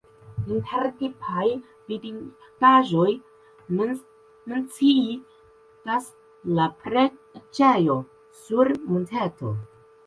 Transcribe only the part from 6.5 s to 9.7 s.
la preĝejo sur monteto.